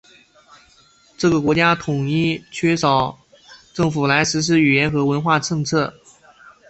[1.15, 3.17] 这个国家缺少一个统一的
[3.71, 5.93] 政府来实施语言和文化政策。